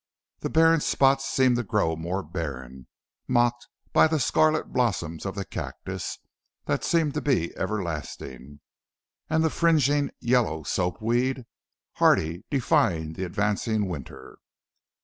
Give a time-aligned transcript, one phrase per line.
[0.39, 2.87] The barren spots seemed to grow more barren
[3.27, 6.17] mocked by the scarlet blossoms of the cactus
[6.65, 8.61] that seemed to be everlasting,
[9.29, 11.45] and the fringing, yellow soap weed,
[11.97, 14.39] hardy, defying the advancing winter.